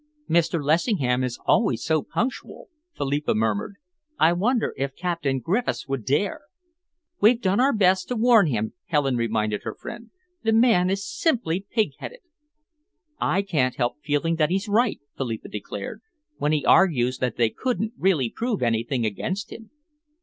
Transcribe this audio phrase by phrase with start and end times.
[0.27, 0.59] "Mr.
[0.63, 3.75] Lessingham is always so punctual," Philippa murmured.
[4.17, 6.41] "I wonder if Captain Griffiths would dare!"
[7.19, 10.09] "We've done our best to warn him," Helen reminded her friend.
[10.41, 12.21] "The man is simply pig headed."
[13.19, 16.01] "I can't help feeling that he's right," Philippa declared,
[16.37, 19.69] "when he argues that they couldn't really prove anything against him."